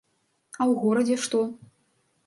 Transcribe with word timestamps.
А 0.55 0.59
ў 0.71 0.73
горадзе 0.85 1.17
што? 1.27 1.47